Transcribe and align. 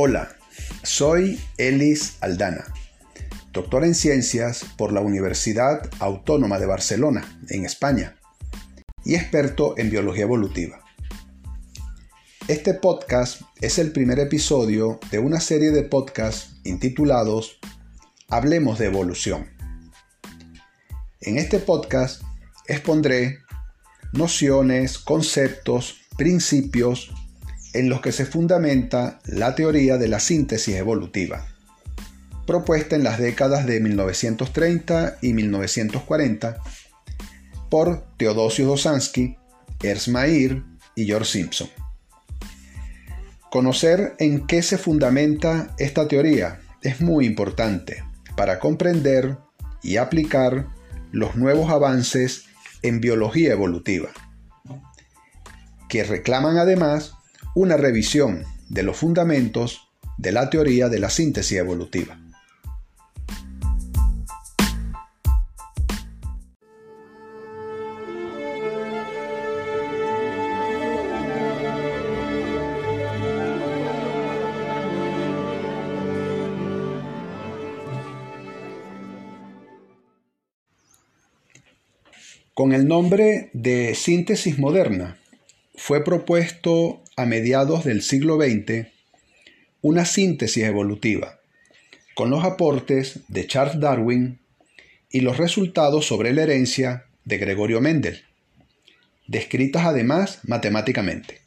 Hola, 0.00 0.36
soy 0.84 1.40
Elis 1.56 2.18
Aldana, 2.20 2.72
doctora 3.52 3.84
en 3.84 3.96
ciencias 3.96 4.64
por 4.76 4.92
la 4.92 5.00
Universidad 5.00 5.90
Autónoma 5.98 6.60
de 6.60 6.66
Barcelona, 6.66 7.36
en 7.48 7.64
España, 7.64 8.16
y 9.04 9.16
experto 9.16 9.76
en 9.76 9.90
biología 9.90 10.22
evolutiva. 10.22 10.84
Este 12.46 12.74
podcast 12.74 13.42
es 13.60 13.80
el 13.80 13.90
primer 13.90 14.20
episodio 14.20 15.00
de 15.10 15.18
una 15.18 15.40
serie 15.40 15.72
de 15.72 15.82
podcasts 15.82 16.60
intitulados 16.62 17.58
Hablemos 18.28 18.78
de 18.78 18.86
evolución. 18.86 19.48
En 21.22 21.38
este 21.38 21.58
podcast 21.58 22.22
expondré 22.68 23.40
nociones, 24.12 24.96
conceptos, 24.96 25.96
principios 26.16 27.12
en 27.78 27.88
los 27.88 28.00
que 28.00 28.10
se 28.10 28.26
fundamenta 28.26 29.20
la 29.24 29.54
teoría 29.54 29.98
de 29.98 30.08
la 30.08 30.18
síntesis 30.18 30.74
evolutiva, 30.74 31.46
propuesta 32.44 32.96
en 32.96 33.04
las 33.04 33.18
décadas 33.18 33.66
de 33.66 33.78
1930 33.78 35.18
y 35.22 35.32
1940 35.32 36.58
por 37.70 38.04
Teodosio 38.16 38.66
Dosansky, 38.66 39.36
Ernst 39.80 40.08
Mayr 40.08 40.64
y 40.96 41.06
George 41.06 41.30
Simpson. 41.30 41.68
Conocer 43.48 44.16
en 44.18 44.46
qué 44.48 44.62
se 44.62 44.76
fundamenta 44.76 45.72
esta 45.78 46.08
teoría 46.08 46.60
es 46.82 47.00
muy 47.00 47.26
importante 47.26 48.02
para 48.36 48.58
comprender 48.58 49.38
y 49.84 49.98
aplicar 49.98 50.66
los 51.12 51.36
nuevos 51.36 51.70
avances 51.70 52.46
en 52.82 53.00
biología 53.00 53.52
evolutiva, 53.52 54.08
que 55.88 56.02
reclaman 56.02 56.58
además 56.58 57.17
una 57.54 57.76
revisión 57.76 58.44
de 58.68 58.82
los 58.82 58.96
fundamentos 58.96 59.88
de 60.16 60.32
la 60.32 60.50
teoría 60.50 60.88
de 60.88 60.98
la 60.98 61.10
síntesis 61.10 61.58
evolutiva. 61.58 62.18
Con 82.58 82.72
el 82.72 82.88
nombre 82.88 83.50
de 83.52 83.94
síntesis 83.94 84.58
moderna, 84.58 85.16
fue 85.76 86.02
propuesto 86.02 87.04
a 87.18 87.26
mediados 87.26 87.84
del 87.84 88.02
siglo 88.02 88.36
XX 88.36 88.86
una 89.82 90.04
síntesis 90.04 90.62
evolutiva, 90.62 91.40
con 92.14 92.30
los 92.30 92.44
aportes 92.44 93.20
de 93.26 93.44
Charles 93.46 93.80
Darwin 93.80 94.38
y 95.10 95.20
los 95.22 95.36
resultados 95.36 96.06
sobre 96.06 96.32
la 96.32 96.44
herencia 96.44 97.06
de 97.24 97.38
Gregorio 97.38 97.80
Mendel, 97.80 98.22
descritas 99.26 99.84
además 99.84 100.40
matemáticamente. 100.44 101.40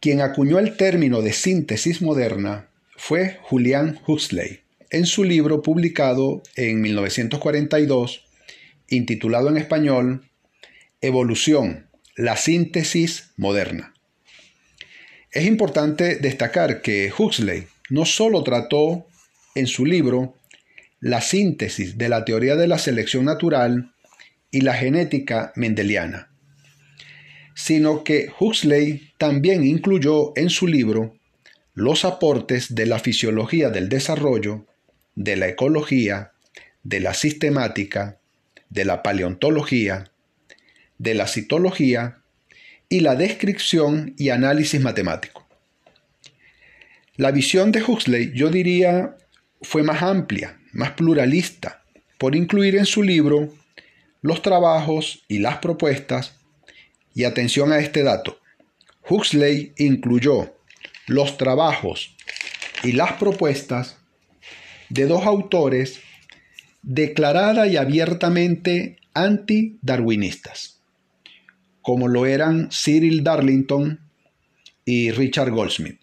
Quien 0.00 0.20
acuñó 0.20 0.58
el 0.58 0.76
término 0.76 1.22
de 1.22 1.32
síntesis 1.32 2.02
moderna 2.02 2.70
fue 2.96 3.38
Julian 3.42 4.00
Huxley, 4.04 4.62
en 4.90 5.06
su 5.06 5.22
libro 5.22 5.62
publicado 5.62 6.42
en 6.56 6.80
1942, 6.80 8.24
intitulado 8.88 9.48
en 9.48 9.58
español 9.58 10.28
Evolución, 11.00 11.86
la 12.16 12.36
síntesis 12.36 13.30
moderna. 13.36 13.94
Es 15.30 15.44
importante 15.44 16.16
destacar 16.16 16.80
que 16.80 17.12
Huxley 17.16 17.66
no 17.90 18.06
solo 18.06 18.42
trató 18.42 19.06
en 19.54 19.66
su 19.66 19.84
libro 19.84 20.34
la 21.00 21.20
síntesis 21.20 21.98
de 21.98 22.08
la 22.08 22.24
teoría 22.24 22.56
de 22.56 22.66
la 22.66 22.78
selección 22.78 23.26
natural 23.26 23.92
y 24.50 24.62
la 24.62 24.74
genética 24.74 25.52
mendeliana, 25.54 26.30
sino 27.54 28.04
que 28.04 28.30
Huxley 28.38 29.12
también 29.18 29.64
incluyó 29.64 30.32
en 30.34 30.48
su 30.48 30.66
libro 30.66 31.14
los 31.74 32.04
aportes 32.04 32.74
de 32.74 32.86
la 32.86 32.98
fisiología 32.98 33.68
del 33.68 33.88
desarrollo, 33.88 34.66
de 35.14 35.36
la 35.36 35.48
ecología, 35.48 36.32
de 36.82 37.00
la 37.00 37.12
sistemática, 37.12 38.18
de 38.70 38.84
la 38.84 39.02
paleontología, 39.02 40.10
de 40.96 41.14
la 41.14 41.26
citología 41.26 42.22
y 42.88 43.00
la 43.00 43.14
descripción 43.16 44.14
y 44.16 44.30
análisis 44.30 44.80
matemático. 44.80 45.46
La 47.16 47.30
visión 47.32 47.72
de 47.72 47.82
Huxley, 47.82 48.32
yo 48.34 48.48
diría, 48.48 49.16
fue 49.60 49.82
más 49.82 50.02
amplia, 50.02 50.58
más 50.72 50.92
pluralista, 50.92 51.82
por 52.16 52.34
incluir 52.34 52.76
en 52.76 52.86
su 52.86 53.02
libro 53.02 53.52
los 54.22 54.42
trabajos 54.42 55.24
y 55.28 55.38
las 55.38 55.58
propuestas, 55.58 56.36
y 57.14 57.24
atención 57.24 57.72
a 57.72 57.78
este 57.78 58.02
dato, 58.02 58.40
Huxley 59.08 59.72
incluyó 59.76 60.54
los 61.06 61.36
trabajos 61.36 62.14
y 62.84 62.92
las 62.92 63.14
propuestas 63.14 63.96
de 64.88 65.06
dos 65.06 65.26
autores 65.26 66.00
declarada 66.82 67.66
y 67.66 67.76
abiertamente 67.76 68.98
anti-darwinistas 69.14 70.77
como 71.88 72.06
lo 72.06 72.26
eran 72.26 72.68
Cyril 72.70 73.24
Darlington 73.24 73.98
y 74.84 75.10
Richard 75.10 75.50
Goldsmith. 75.50 75.98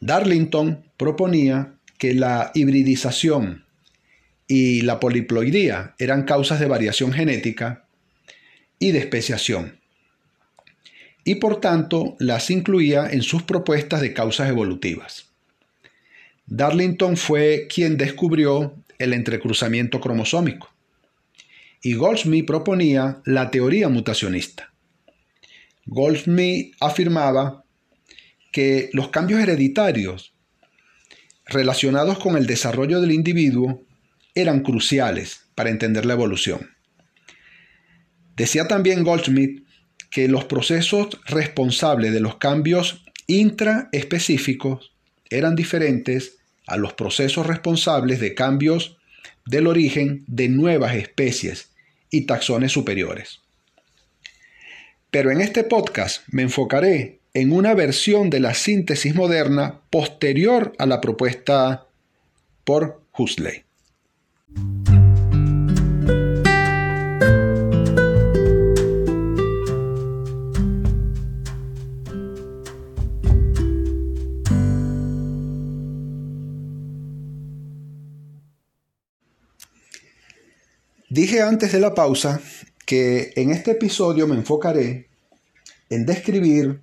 Darlington 0.00 0.84
proponía 0.98 1.76
que 1.96 2.12
la 2.12 2.50
hibridización 2.52 3.64
y 4.46 4.82
la 4.82 5.00
poliploidía 5.00 5.94
eran 5.98 6.24
causas 6.24 6.60
de 6.60 6.66
variación 6.66 7.10
genética 7.10 7.86
y 8.78 8.90
de 8.90 8.98
especiación, 8.98 9.80
y 11.24 11.36
por 11.36 11.62
tanto 11.62 12.16
las 12.18 12.50
incluía 12.50 13.08
en 13.10 13.22
sus 13.22 13.42
propuestas 13.44 14.02
de 14.02 14.12
causas 14.12 14.50
evolutivas. 14.50 15.30
Darlington 16.44 17.16
fue 17.16 17.66
quien 17.66 17.96
descubrió 17.96 18.74
el 18.98 19.14
entrecruzamiento 19.14 20.02
cromosómico 20.02 20.70
y 21.82 21.94
Goldsmith 21.94 22.46
proponía 22.46 23.22
la 23.24 23.50
teoría 23.50 23.88
mutacionista. 23.88 24.72
Goldsmith 25.86 26.74
afirmaba 26.80 27.64
que 28.52 28.90
los 28.92 29.08
cambios 29.08 29.40
hereditarios 29.40 30.34
relacionados 31.46 32.18
con 32.18 32.36
el 32.36 32.46
desarrollo 32.46 33.00
del 33.00 33.12
individuo 33.12 33.82
eran 34.34 34.60
cruciales 34.60 35.50
para 35.54 35.70
entender 35.70 36.06
la 36.06 36.12
evolución. 36.12 36.70
Decía 38.36 38.68
también 38.68 39.02
Goldsmith 39.02 39.66
que 40.10 40.28
los 40.28 40.44
procesos 40.44 41.08
responsables 41.26 42.12
de 42.12 42.20
los 42.20 42.36
cambios 42.36 43.04
intraespecíficos 43.26 44.92
eran 45.30 45.54
diferentes 45.54 46.38
a 46.66 46.76
los 46.76 46.92
procesos 46.92 47.46
responsables 47.46 48.20
de 48.20 48.34
cambios 48.34 48.98
del 49.46 49.66
origen 49.66 50.24
de 50.26 50.48
nuevas 50.48 50.94
especies 50.94 51.69
y 52.10 52.26
taxones 52.26 52.72
superiores. 52.72 53.40
Pero 55.10 55.30
en 55.30 55.40
este 55.40 55.64
podcast 55.64 56.22
me 56.28 56.42
enfocaré 56.42 57.20
en 57.34 57.52
una 57.52 57.74
versión 57.74 58.30
de 58.30 58.40
la 58.40 58.54
síntesis 58.54 59.14
moderna 59.14 59.80
posterior 59.90 60.72
a 60.78 60.86
la 60.86 61.00
propuesta 61.00 61.86
por 62.64 63.02
Huxley. 63.16 63.64
Dije 81.10 81.42
antes 81.42 81.72
de 81.72 81.80
la 81.80 81.92
pausa 81.92 82.40
que 82.86 83.32
en 83.34 83.50
este 83.50 83.72
episodio 83.72 84.28
me 84.28 84.36
enfocaré 84.36 85.08
en 85.88 86.06
describir 86.06 86.82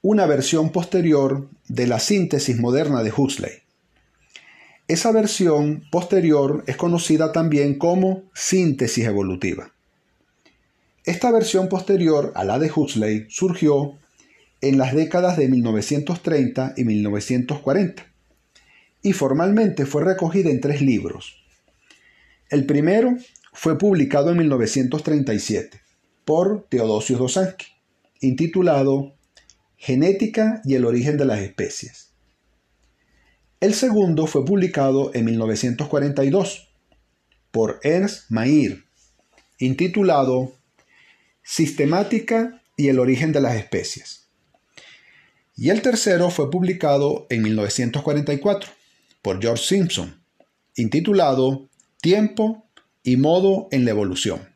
una 0.00 0.24
versión 0.24 0.72
posterior 0.72 1.46
de 1.68 1.86
la 1.86 2.00
síntesis 2.00 2.58
moderna 2.58 3.02
de 3.02 3.12
Huxley. 3.14 3.52
Esa 4.88 5.12
versión 5.12 5.84
posterior 5.90 6.64
es 6.68 6.78
conocida 6.78 7.32
también 7.32 7.76
como 7.76 8.22
síntesis 8.32 9.04
evolutiva. 9.04 9.70
Esta 11.04 11.30
versión 11.30 11.68
posterior 11.68 12.32
a 12.36 12.44
la 12.44 12.58
de 12.58 12.72
Huxley 12.74 13.26
surgió 13.28 13.98
en 14.62 14.78
las 14.78 14.94
décadas 14.94 15.36
de 15.36 15.48
1930 15.48 16.72
y 16.78 16.84
1940 16.84 18.06
y 19.02 19.12
formalmente 19.12 19.84
fue 19.84 20.02
recogida 20.02 20.48
en 20.48 20.62
tres 20.62 20.80
libros. 20.80 21.36
El 22.48 22.64
primero 22.64 23.18
fue 23.52 23.78
publicado 23.78 24.30
en 24.30 24.38
1937 24.38 25.80
por 26.24 26.66
Teodosio 26.68 27.18
Dosansky, 27.18 27.66
intitulado 28.20 29.14
Genética 29.76 30.60
y 30.64 30.74
el 30.74 30.84
origen 30.84 31.16
de 31.16 31.24
las 31.24 31.40
especies. 31.40 32.10
El 33.60 33.74
segundo 33.74 34.26
fue 34.26 34.44
publicado 34.44 35.10
en 35.14 35.24
1942 35.24 36.68
por 37.50 37.80
Ernst 37.82 38.30
Mayr, 38.30 38.84
intitulado 39.58 40.52
Sistemática 41.42 42.62
y 42.76 42.88
el 42.88 42.98
origen 42.98 43.32
de 43.32 43.40
las 43.40 43.56
especies. 43.56 44.28
Y 45.56 45.70
el 45.70 45.82
tercero 45.82 46.30
fue 46.30 46.50
publicado 46.50 47.26
en 47.28 47.42
1944 47.42 48.70
por 49.20 49.42
George 49.42 49.64
Simpson, 49.64 50.22
intitulado 50.76 51.68
Tiempo 52.00 52.64
y 53.02 53.16
modo 53.16 53.68
en 53.70 53.84
la 53.84 53.90
evolución. 53.90 54.54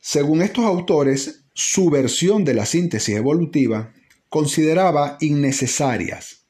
Según 0.00 0.42
estos 0.42 0.64
autores, 0.64 1.44
su 1.54 1.90
versión 1.90 2.44
de 2.44 2.54
la 2.54 2.66
síntesis 2.66 3.16
evolutiva 3.16 3.92
consideraba 4.28 5.16
innecesarias 5.20 6.44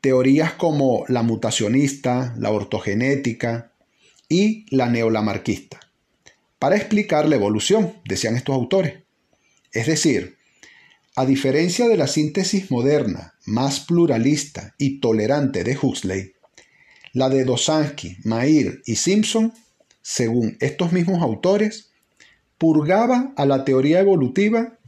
teorías 0.00 0.52
como 0.52 1.04
la 1.08 1.22
mutacionista, 1.22 2.34
la 2.38 2.52
ortogenética 2.52 3.72
y 4.28 4.64
la 4.74 4.88
neolamarquista 4.88 5.80
para 6.58 6.76
explicar 6.76 7.28
la 7.28 7.36
evolución, 7.36 7.94
decían 8.04 8.36
estos 8.36 8.54
autores. 8.54 9.04
Es 9.72 9.86
decir, 9.86 10.38
a 11.14 11.24
diferencia 11.24 11.88
de 11.88 11.96
la 11.96 12.06
síntesis 12.06 12.70
moderna, 12.70 13.34
más 13.46 13.80
pluralista 13.80 14.74
y 14.78 15.00
tolerante 15.00 15.64
de 15.64 15.78
Huxley, 15.80 16.32
la 17.12 17.28
de 17.28 17.44
Dosansky, 17.44 18.18
Mair 18.24 18.82
y 18.86 18.96
Simpson, 18.96 19.52
según 20.02 20.56
estos 20.60 20.92
mismos 20.92 21.22
autores, 21.22 21.90
purgaba 22.58 23.32
a 23.36 23.46
la 23.46 23.64
teoría 23.64 24.00
evolutiva 24.00 24.78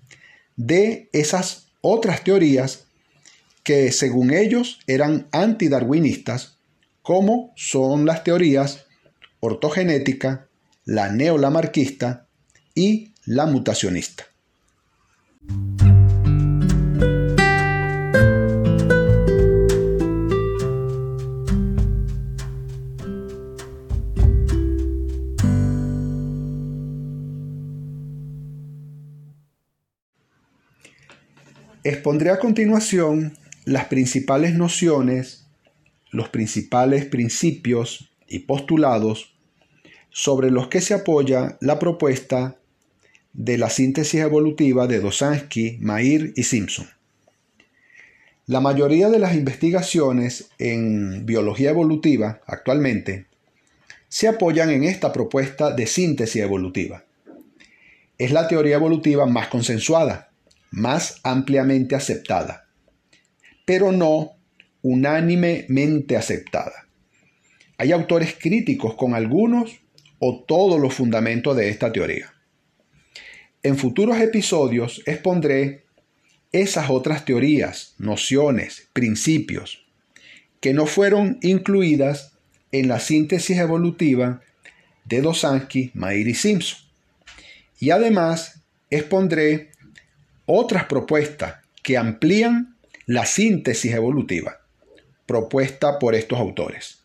de 0.57 1.09
esas 1.13 1.69
otras 1.81 2.25
teorías 2.25 2.85
que 3.63 3.93
según 3.93 4.33
ellos 4.33 4.81
eran 4.87 5.29
antidarwinistas, 5.33 6.59
como 7.03 7.53
son 7.57 8.07
las 8.07 8.25
teorías 8.25 8.87
ortogenética, 9.41 10.49
la 10.85 11.11
neolamarquista 11.11 12.27
y 12.75 13.13
la 13.25 13.47
mutacionista. 13.47 14.30
Expondré 31.83 32.29
a 32.29 32.39
continuación 32.39 33.39
las 33.65 33.87
principales 33.87 34.53
nociones, 34.53 35.47
los 36.11 36.29
principales 36.29 37.07
principios 37.07 38.11
y 38.29 38.41
postulados 38.41 39.33
sobre 40.11 40.51
los 40.51 40.69
que 40.69 40.83
se 40.83 40.93
apoya 40.93 41.57
la 41.63 41.79
propuesta 41.79 42.59
de 43.33 43.57
la 43.57 43.71
síntesis 43.71 44.21
evolutiva 44.21 44.87
de 44.87 45.01
Dosansky, 45.01 45.79
Mair 45.81 46.35
y 46.37 46.43
Simpson. 46.43 46.87
La 48.45 48.61
mayoría 48.61 49.09
de 49.09 49.19
las 49.19 49.35
investigaciones 49.35 50.51
en 50.59 51.25
biología 51.25 51.71
evolutiva 51.71 52.43
actualmente 52.47 53.25
se 54.11 54.29
apoyan 54.29 54.69
en 54.69 54.85
esta 54.85 55.15
propuesta 55.15 55.75
de 55.75 55.87
síntesis 55.87 56.43
evolutiva. 56.43 57.05
Es 58.19 58.33
la 58.33 58.49
teoría 58.49 58.75
evolutiva 58.75 59.25
más 59.25 59.49
consensuada 59.49 60.30
más 60.71 61.21
ampliamente 61.23 61.95
aceptada, 61.95 62.69
pero 63.65 63.93
no 63.93 64.33
unánimemente 64.83 66.17
aceptada. 66.17 66.87
Hay 67.77 67.93
autores 67.93 68.37
críticos 68.39 68.95
con 68.95 69.15
algunos 69.15 69.81
o 70.19 70.45
todos 70.47 70.81
los 70.81 70.95
fundamentos 70.95 71.57
de 71.57 71.71
esta 71.71 71.93
teoría. 71.93 72.33
En 73.63 73.77
futuros 73.77 74.19
episodios 74.19 75.03
expondré 75.07 75.85
esas 76.53 76.91
otras 76.91 77.25
teorías, 77.25 77.95
nociones, 77.99 78.89
principios, 78.93 79.87
que 80.61 80.75
no 80.75 80.87
fueron 80.87 81.39
incluidas 81.43 82.33
en 82.73 82.89
la 82.89 83.01
síntesis 83.01 83.59
evolutiva 83.59 84.43
de 85.05 85.23
Dosansky, 85.23 85.91
Mair 85.95 86.29
y 86.29 86.35
Simpson. 86.35 86.81
Y 87.79 87.91
además 87.91 88.63
expondré 88.91 89.70
otras 90.53 90.85
propuestas 90.87 91.57
que 91.83 91.97
amplían 91.97 92.77
la 93.07 93.25
síntesis 93.25 93.93
evolutiva 93.95 94.59
propuesta 95.25 96.01
por 96.01 96.17
estos 96.17 96.41
autores. 96.41 96.99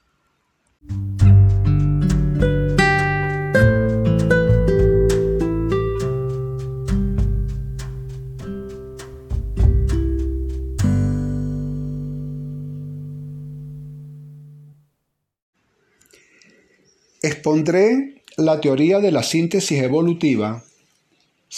Expondré 17.21 18.23
la 18.37 18.59
teoría 18.59 18.99
de 18.99 19.11
la 19.11 19.21
síntesis 19.21 19.83
evolutiva 19.83 20.64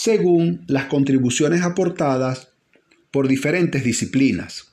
según 0.00 0.62
las 0.68 0.84
contribuciones 0.84 1.62
aportadas 1.62 2.50
por 3.10 3.26
diferentes 3.26 3.82
disciplinas, 3.82 4.72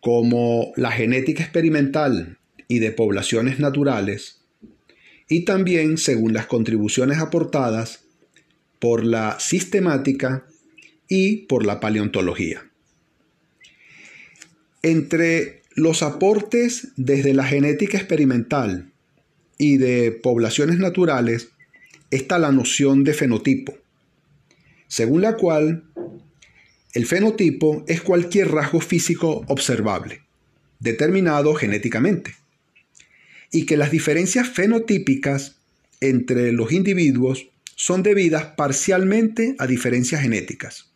como 0.00 0.72
la 0.74 0.90
genética 0.90 1.44
experimental 1.44 2.36
y 2.66 2.80
de 2.80 2.90
poblaciones 2.90 3.60
naturales, 3.60 4.40
y 5.28 5.44
también 5.44 5.98
según 5.98 6.32
las 6.32 6.46
contribuciones 6.46 7.18
aportadas 7.18 8.06
por 8.80 9.04
la 9.04 9.38
sistemática 9.38 10.46
y 11.08 11.46
por 11.46 11.64
la 11.64 11.78
paleontología. 11.78 12.68
Entre 14.82 15.62
los 15.76 16.02
aportes 16.02 16.88
desde 16.96 17.34
la 17.34 17.44
genética 17.44 17.98
experimental 17.98 18.90
y 19.58 19.76
de 19.76 20.10
poblaciones 20.10 20.80
naturales 20.80 21.50
está 22.10 22.40
la 22.40 22.50
noción 22.50 23.04
de 23.04 23.14
fenotipo, 23.14 23.78
según 24.88 25.22
la 25.22 25.36
cual 25.36 25.84
el 26.94 27.06
fenotipo 27.06 27.84
es 27.86 28.00
cualquier 28.00 28.50
rasgo 28.50 28.80
físico 28.80 29.44
observable, 29.46 30.22
determinado 30.80 31.54
genéticamente, 31.54 32.34
y 33.52 33.66
que 33.66 33.76
las 33.76 33.90
diferencias 33.90 34.48
fenotípicas 34.48 35.56
entre 36.00 36.52
los 36.52 36.72
individuos 36.72 37.48
son 37.76 38.02
debidas 38.02 38.44
parcialmente 38.56 39.54
a 39.58 39.66
diferencias 39.66 40.22
genéticas 40.22 40.90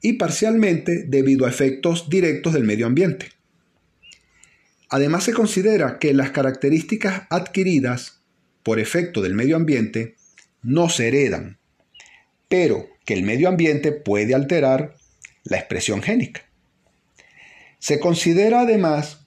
y 0.00 0.14
parcialmente 0.14 1.04
debido 1.06 1.46
a 1.46 1.50
efectos 1.50 2.08
directos 2.08 2.52
del 2.54 2.64
medio 2.64 2.86
ambiente. 2.86 3.32
Además 4.90 5.24
se 5.24 5.32
considera 5.32 5.98
que 5.98 6.14
las 6.14 6.30
características 6.30 7.22
adquiridas 7.30 8.20
por 8.62 8.78
efecto 8.78 9.22
del 9.22 9.34
medio 9.34 9.56
ambiente 9.56 10.14
no 10.62 10.88
se 10.88 11.08
heredan, 11.08 11.58
pero 12.48 12.88
que 13.08 13.14
el 13.14 13.22
medio 13.22 13.48
ambiente 13.48 13.90
puede 13.90 14.34
alterar 14.34 14.94
la 15.42 15.56
expresión 15.56 16.02
génica. 16.02 16.42
Se 17.78 18.00
considera 18.00 18.60
además 18.60 19.20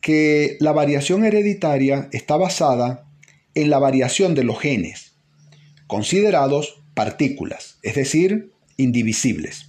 que 0.00 0.56
la 0.58 0.72
variación 0.72 1.22
hereditaria 1.22 2.08
está 2.12 2.38
basada 2.38 3.06
en 3.54 3.68
la 3.68 3.78
variación 3.78 4.34
de 4.34 4.42
los 4.42 4.58
genes, 4.58 5.18
considerados 5.86 6.82
partículas, 6.94 7.78
es 7.82 7.96
decir, 7.96 8.52
indivisibles, 8.78 9.66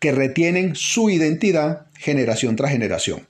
que 0.00 0.10
retienen 0.10 0.74
su 0.74 1.10
identidad 1.10 1.86
generación 1.96 2.56
tras 2.56 2.72
generación. 2.72 3.28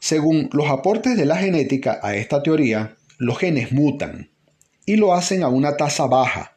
Según 0.00 0.50
los 0.52 0.68
aportes 0.68 1.16
de 1.16 1.26
la 1.26 1.36
genética 1.36 2.00
a 2.02 2.16
esta 2.16 2.42
teoría, 2.42 2.96
los 3.18 3.38
genes 3.38 3.70
mutan 3.70 4.32
y 4.84 4.96
lo 4.96 5.14
hacen 5.14 5.44
a 5.44 5.48
una 5.48 5.76
tasa 5.76 6.06
baja, 6.06 6.56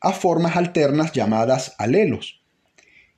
a 0.00 0.12
formas 0.12 0.56
alternas 0.56 1.12
llamadas 1.12 1.74
alelos, 1.78 2.42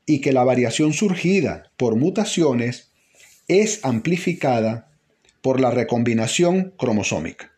y 0.06 0.20
que 0.20 0.32
la 0.32 0.44
variación 0.44 0.92
surgida 0.92 1.70
por 1.76 1.96
mutaciones 1.96 2.92
es 3.48 3.84
amplificada 3.84 4.90
por 5.40 5.60
la 5.60 5.70
recombinación 5.70 6.74
cromosómica. 6.76 7.52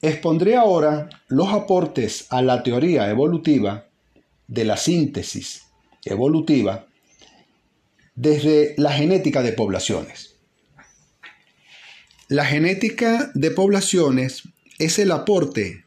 Expondré 0.00 0.56
ahora 0.56 1.08
los 1.28 1.48
aportes 1.48 2.26
a 2.30 2.40
la 2.42 2.62
teoría 2.62 3.10
evolutiva 3.10 3.88
de 4.46 4.64
la 4.64 4.76
síntesis 4.76 5.62
evolutiva 6.04 6.86
desde 8.14 8.74
la 8.76 8.92
genética 8.92 9.42
de 9.42 9.52
poblaciones. 9.52 10.36
La 12.28 12.44
genética 12.44 13.30
de 13.34 13.50
poblaciones 13.50 14.42
es 14.78 14.98
el 14.98 15.10
aporte 15.12 15.84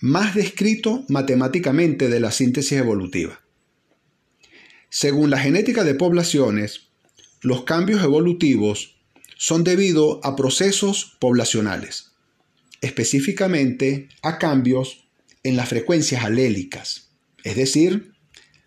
más 0.00 0.34
descrito 0.34 1.04
matemáticamente 1.08 2.08
de 2.08 2.20
la 2.20 2.32
síntesis 2.32 2.78
evolutiva. 2.78 3.40
Según 4.90 5.30
la 5.30 5.38
genética 5.38 5.84
de 5.84 5.94
poblaciones, 5.94 6.90
los 7.40 7.64
cambios 7.64 8.02
evolutivos 8.02 8.96
son 9.36 9.64
debido 9.64 10.20
a 10.24 10.36
procesos 10.36 11.16
poblacionales, 11.18 12.11
específicamente 12.82 14.08
a 14.22 14.38
cambios 14.38 15.04
en 15.42 15.56
las 15.56 15.68
frecuencias 15.68 16.24
alélicas, 16.24 17.08
es 17.44 17.56
decir, 17.56 18.12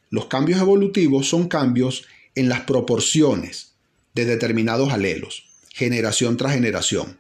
los 0.10 0.26
cambios 0.26 0.60
evolutivos 0.60 1.28
son 1.28 1.48
cambios 1.48 2.06
en 2.34 2.50
las 2.50 2.62
proporciones 2.62 3.74
de 4.14 4.26
determinados 4.26 4.92
alelos, 4.92 5.46
generación 5.74 6.38
tras 6.38 6.54
generación, 6.54 7.20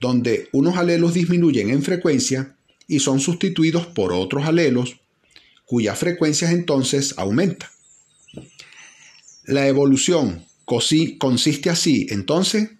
donde 0.00 0.48
unos 0.52 0.76
alelos 0.76 1.14
disminuyen 1.14 1.70
en 1.70 1.82
frecuencia 1.82 2.56
y 2.86 3.00
son 3.00 3.20
sustituidos 3.20 3.86
por 3.86 4.12
otros 4.12 4.46
alelos 4.46 5.00
cuyas 5.64 5.98
frecuencias 5.98 6.52
entonces 6.52 7.14
aumentan. 7.16 7.70
La 9.44 9.66
evolución 9.66 10.44
consiste 10.64 11.70
así, 11.70 12.06
entonces, 12.10 12.70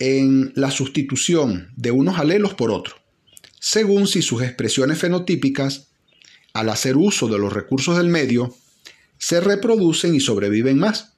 en 0.00 0.52
la 0.56 0.70
sustitución 0.70 1.70
de 1.76 1.90
unos 1.90 2.18
alelos 2.18 2.54
por 2.54 2.70
otros, 2.70 2.96
según 3.60 4.06
si 4.06 4.22
sus 4.22 4.42
expresiones 4.42 4.98
fenotípicas, 4.98 5.88
al 6.54 6.70
hacer 6.70 6.96
uso 6.96 7.28
de 7.28 7.38
los 7.38 7.52
recursos 7.52 7.96
del 7.98 8.08
medio, 8.08 8.56
se 9.18 9.40
reproducen 9.40 10.14
y 10.14 10.20
sobreviven 10.20 10.78
más, 10.78 11.12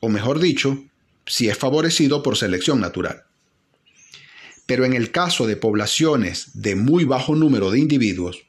o 0.00 0.08
mejor 0.08 0.40
dicho, 0.40 0.82
si 1.26 1.48
es 1.48 1.58
favorecido 1.58 2.22
por 2.22 2.36
selección 2.36 2.80
natural. 2.80 3.24
Pero 4.66 4.86
en 4.86 4.94
el 4.94 5.10
caso 5.10 5.46
de 5.46 5.56
poblaciones 5.56 6.50
de 6.54 6.74
muy 6.74 7.04
bajo 7.04 7.36
número 7.36 7.70
de 7.70 7.78
individuos, 7.78 8.46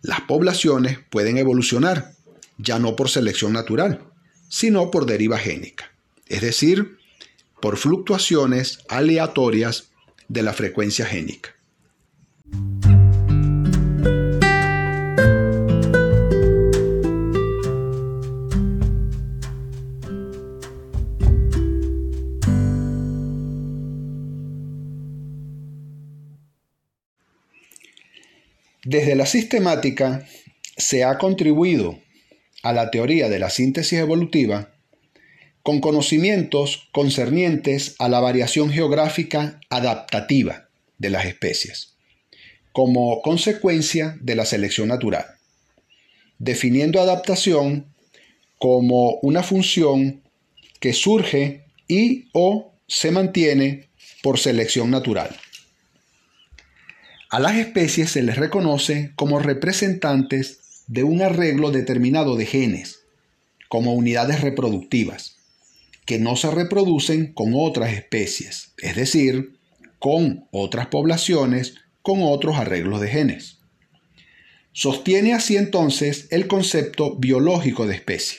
las 0.00 0.22
poblaciones 0.22 0.98
pueden 1.10 1.36
evolucionar, 1.36 2.12
ya 2.56 2.78
no 2.78 2.96
por 2.96 3.10
selección 3.10 3.52
natural, 3.52 4.02
sino 4.48 4.90
por 4.90 5.04
deriva 5.04 5.38
génica, 5.38 5.92
es 6.26 6.40
decir, 6.40 6.99
por 7.60 7.76
fluctuaciones 7.76 8.80
aleatorias 8.88 9.90
de 10.28 10.42
la 10.42 10.52
frecuencia 10.52 11.06
génica. 11.06 11.50
Desde 28.84 29.14
la 29.14 29.26
sistemática 29.26 30.26
se 30.76 31.04
ha 31.04 31.18
contribuido 31.18 32.00
a 32.62 32.72
la 32.72 32.90
teoría 32.90 33.28
de 33.28 33.38
la 33.38 33.50
síntesis 33.50 33.98
evolutiva 34.00 34.70
con 35.70 35.80
conocimientos 35.80 36.88
concernientes 36.90 37.94
a 38.00 38.08
la 38.08 38.18
variación 38.18 38.72
geográfica 38.72 39.60
adaptativa 39.70 40.68
de 40.98 41.10
las 41.10 41.26
especies, 41.26 41.94
como 42.72 43.22
consecuencia 43.22 44.18
de 44.20 44.34
la 44.34 44.46
selección 44.46 44.88
natural, 44.88 45.26
definiendo 46.40 47.00
adaptación 47.00 47.86
como 48.58 49.20
una 49.22 49.44
función 49.44 50.22
que 50.80 50.92
surge 50.92 51.66
y 51.86 52.28
o 52.32 52.72
se 52.88 53.12
mantiene 53.12 53.90
por 54.24 54.40
selección 54.40 54.90
natural. 54.90 55.30
A 57.30 57.38
las 57.38 57.54
especies 57.54 58.10
se 58.10 58.24
les 58.24 58.34
reconoce 58.34 59.12
como 59.14 59.38
representantes 59.38 60.82
de 60.88 61.04
un 61.04 61.22
arreglo 61.22 61.70
determinado 61.70 62.34
de 62.34 62.46
genes, 62.46 63.04
como 63.68 63.94
unidades 63.94 64.40
reproductivas, 64.40 65.39
que 66.04 66.18
no 66.18 66.36
se 66.36 66.50
reproducen 66.50 67.32
con 67.32 67.52
otras 67.54 67.92
especies, 67.92 68.72
es 68.78 68.96
decir, 68.96 69.58
con 69.98 70.46
otras 70.50 70.86
poblaciones 70.86 71.74
con 72.02 72.20
otros 72.22 72.56
arreglos 72.56 73.00
de 73.00 73.08
genes. 73.08 73.58
Sostiene 74.72 75.34
así 75.34 75.56
entonces 75.56 76.28
el 76.30 76.46
concepto 76.46 77.16
biológico 77.16 77.86
de 77.86 77.94
especie, 77.94 78.38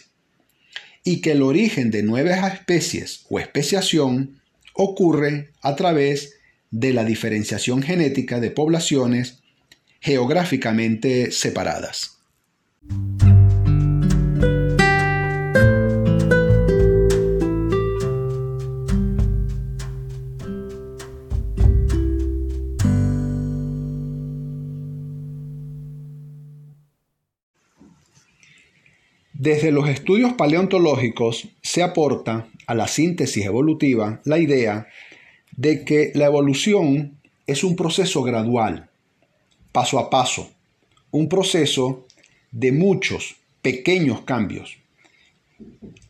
y 1.03 1.21
que 1.21 1.33
el 1.33 1.41
origen 1.41 1.91
de 1.91 2.03
nuevas 2.03 2.53
especies 2.53 3.25
o 3.29 3.39
especiación 3.39 4.41
ocurre 4.73 5.51
a 5.61 5.75
través 5.75 6.35
de 6.71 6.93
la 6.93 7.03
diferenciación 7.03 7.83
genética 7.83 8.39
de 8.39 8.51
poblaciones 8.51 9.39
geográficamente 9.99 11.31
separadas. 11.31 12.17
Desde 29.41 29.71
los 29.71 29.89
estudios 29.89 30.33
paleontológicos 30.33 31.47
se 31.63 31.81
aporta 31.81 32.47
a 32.67 32.75
la 32.75 32.87
síntesis 32.87 33.43
evolutiva 33.43 34.21
la 34.23 34.37
idea 34.37 34.85
de 35.57 35.83
que 35.83 36.11
la 36.13 36.25
evolución 36.25 37.17
es 37.47 37.63
un 37.63 37.75
proceso 37.75 38.21
gradual, 38.21 38.91
paso 39.71 39.97
a 39.97 40.11
paso, 40.11 40.51
un 41.09 41.27
proceso 41.27 42.05
de 42.51 42.71
muchos 42.71 43.37
pequeños 43.63 44.21
cambios 44.21 44.77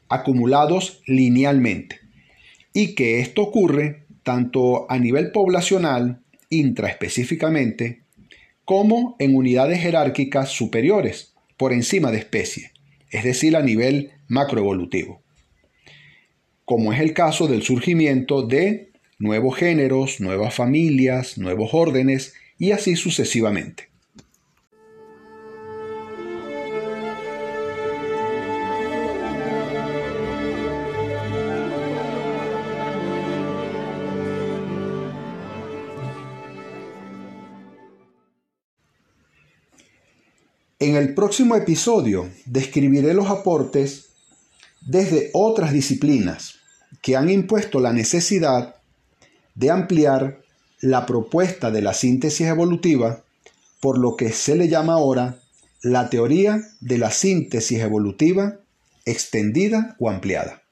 acumulados 0.09 1.01
linealmente 1.05 2.01
y 2.73 2.95
que 2.95 3.21
esto 3.21 3.43
ocurre 3.43 4.03
tanto 4.23 4.91
a 4.91 4.99
nivel 4.99 5.31
poblacional, 5.31 6.19
intraespecíficamente, 6.49 8.01
como 8.65 9.15
en 9.19 9.37
unidades 9.37 9.79
jerárquicas 9.79 10.49
superiores, 10.49 11.31
por 11.55 11.71
encima 11.71 12.11
de 12.11 12.17
especie, 12.17 12.70
es 13.11 13.23
decir, 13.23 13.55
a 13.55 13.61
nivel 13.61 14.11
macroevolutivo, 14.27 15.21
como 16.65 16.93
es 16.93 16.99
el 16.99 17.13
caso 17.13 17.47
del 17.47 17.61
surgimiento 17.61 18.41
de 18.41 18.91
nuevos 19.19 19.57
géneros, 19.57 20.19
nuevas 20.19 20.55
familias, 20.55 21.37
nuevos 21.37 21.71
órdenes 21.73 22.33
y 22.57 22.71
así 22.71 22.95
sucesivamente. 22.95 23.90
En 40.81 40.95
el 40.95 41.13
próximo 41.13 41.55
episodio 41.55 42.31
describiré 42.45 43.13
los 43.13 43.29
aportes 43.29 44.07
desde 44.81 45.29
otras 45.31 45.73
disciplinas 45.73 46.55
que 47.03 47.15
han 47.15 47.29
impuesto 47.29 47.79
la 47.79 47.93
necesidad 47.93 48.77
de 49.53 49.69
ampliar 49.69 50.41
la 50.79 51.05
propuesta 51.05 51.69
de 51.69 51.83
la 51.83 51.93
síntesis 51.93 52.47
evolutiva 52.47 53.21
por 53.79 53.99
lo 53.99 54.15
que 54.15 54.31
se 54.31 54.55
le 54.55 54.69
llama 54.69 54.93
ahora 54.93 55.37
la 55.83 56.09
teoría 56.09 56.59
de 56.79 56.97
la 56.97 57.11
síntesis 57.11 57.79
evolutiva 57.79 58.57
extendida 59.05 59.95
o 59.99 60.09
ampliada. 60.09 60.63